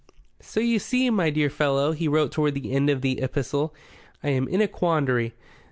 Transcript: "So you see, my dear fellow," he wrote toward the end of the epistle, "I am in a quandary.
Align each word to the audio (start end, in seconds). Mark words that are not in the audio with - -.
"So 0.39 0.59
you 0.59 0.79
see, 0.79 1.11
my 1.11 1.29
dear 1.29 1.51
fellow," 1.51 1.91
he 1.91 2.07
wrote 2.07 2.31
toward 2.31 2.55
the 2.55 2.71
end 2.71 2.89
of 2.89 3.01
the 3.01 3.19
epistle, 3.21 3.71
"I 4.23 4.29
am 4.29 4.47
in 4.47 4.59
a 4.59 4.67
quandary. 4.67 5.35